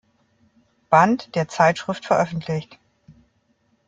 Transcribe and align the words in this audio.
Band 0.89 1.35
der 1.35 1.47
Zeitschrift 1.47 2.05
veröffentlicht. 2.07 2.79